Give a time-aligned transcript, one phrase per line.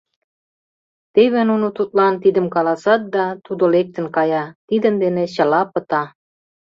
[1.13, 6.03] Теве нуно тудлан тидым каласат да тудо лектын кая, тидын дене чыла пыта.